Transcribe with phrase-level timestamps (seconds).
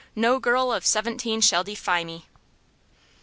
[0.15, 2.25] "No girl of seventeen shall defy me!"